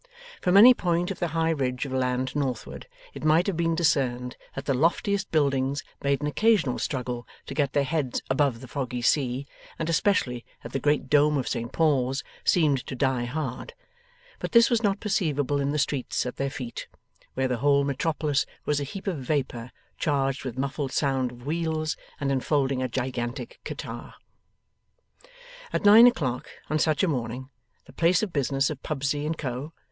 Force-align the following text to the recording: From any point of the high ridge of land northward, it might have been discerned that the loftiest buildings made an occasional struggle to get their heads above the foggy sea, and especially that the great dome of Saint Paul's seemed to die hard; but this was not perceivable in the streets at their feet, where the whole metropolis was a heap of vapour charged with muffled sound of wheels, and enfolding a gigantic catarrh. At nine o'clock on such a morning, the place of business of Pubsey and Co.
From 0.41 0.57
any 0.57 0.73
point 0.73 1.11
of 1.11 1.19
the 1.19 1.27
high 1.27 1.51
ridge 1.51 1.85
of 1.85 1.93
land 1.93 2.35
northward, 2.35 2.87
it 3.13 3.23
might 3.23 3.45
have 3.45 3.55
been 3.55 3.75
discerned 3.75 4.35
that 4.55 4.65
the 4.65 4.73
loftiest 4.73 5.29
buildings 5.29 5.83
made 6.01 6.21
an 6.21 6.27
occasional 6.27 6.79
struggle 6.79 7.27
to 7.45 7.53
get 7.53 7.73
their 7.73 7.83
heads 7.83 8.19
above 8.27 8.61
the 8.61 8.67
foggy 8.67 9.03
sea, 9.03 9.45
and 9.77 9.91
especially 9.91 10.43
that 10.63 10.71
the 10.71 10.79
great 10.79 11.07
dome 11.07 11.37
of 11.37 11.47
Saint 11.47 11.71
Paul's 11.71 12.23
seemed 12.43 12.79
to 12.87 12.95
die 12.95 13.25
hard; 13.25 13.75
but 14.39 14.53
this 14.53 14.71
was 14.71 14.81
not 14.81 14.99
perceivable 14.99 15.61
in 15.61 15.71
the 15.71 15.77
streets 15.77 16.25
at 16.25 16.37
their 16.37 16.49
feet, 16.49 16.87
where 17.35 17.47
the 17.47 17.57
whole 17.57 17.83
metropolis 17.83 18.47
was 18.65 18.79
a 18.79 18.83
heap 18.83 19.05
of 19.05 19.17
vapour 19.19 19.69
charged 19.99 20.43
with 20.45 20.57
muffled 20.57 20.91
sound 20.93 21.31
of 21.31 21.45
wheels, 21.45 21.95
and 22.19 22.31
enfolding 22.31 22.81
a 22.81 22.87
gigantic 22.89 23.59
catarrh. 23.63 24.15
At 25.71 25.85
nine 25.85 26.07
o'clock 26.07 26.49
on 26.71 26.79
such 26.79 27.03
a 27.03 27.07
morning, 27.07 27.51
the 27.85 27.93
place 27.93 28.23
of 28.23 28.33
business 28.33 28.71
of 28.71 28.81
Pubsey 28.81 29.27
and 29.27 29.37
Co. 29.37 29.73